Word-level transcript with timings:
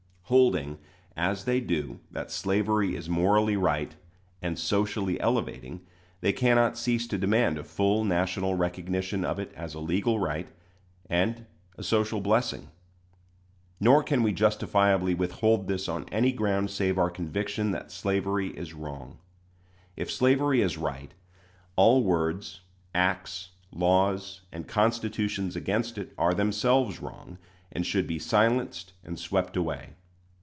Holding, 0.31 0.77
as 1.17 1.43
they 1.43 1.59
do, 1.59 1.99
that 2.09 2.31
slavery 2.31 2.95
is 2.95 3.09
morally 3.09 3.57
right 3.57 3.97
and 4.41 4.57
socially 4.57 5.19
elevating, 5.19 5.81
they 6.21 6.31
cannot 6.31 6.77
cease 6.77 7.05
to 7.07 7.17
demand 7.17 7.57
a 7.57 7.65
full 7.65 8.05
national 8.05 8.55
recognition 8.55 9.25
of 9.25 9.39
it 9.39 9.51
as 9.57 9.73
a 9.73 9.81
legal 9.81 10.21
right 10.21 10.47
and 11.09 11.45
a 11.77 11.83
social 11.83 12.21
blessing. 12.21 12.69
Nor 13.81 14.03
can 14.03 14.23
we 14.23 14.31
justifiably 14.31 15.13
withhold 15.13 15.67
this 15.67 15.89
on 15.89 16.07
any 16.13 16.31
ground 16.31 16.69
save 16.71 16.97
our 16.97 17.09
conviction 17.09 17.71
that 17.71 17.91
slavery 17.91 18.51
is 18.57 18.73
wrong. 18.73 19.17
If 19.97 20.09
slavery 20.09 20.61
is 20.61 20.77
right, 20.77 21.13
all 21.75 22.05
words, 22.05 22.61
acts, 22.95 23.49
laws, 23.69 24.43
and 24.49 24.65
constitutions 24.65 25.57
against 25.57 25.97
it 25.97 26.13
are 26.17 26.33
themselves 26.33 27.01
wrong, 27.01 27.37
and 27.73 27.85
should 27.85 28.07
be 28.07 28.17
silenced 28.17 28.93
and 29.03 29.19
swept 29.19 29.57
away. 29.57 29.89